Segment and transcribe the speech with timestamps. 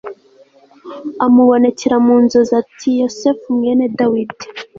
[1.25, 4.45] amubonekera mu nzozi ati Yosefu mwene Dawidi